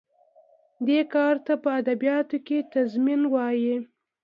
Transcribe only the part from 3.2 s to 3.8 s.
وايي.